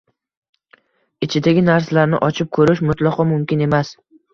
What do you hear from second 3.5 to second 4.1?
emas.